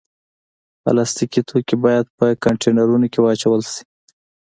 [0.83, 3.81] پلاستيکي توکي باید په کانټینرونو کې واچول شي.